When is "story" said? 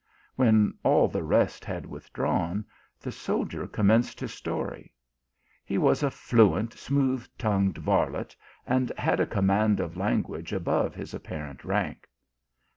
4.33-4.95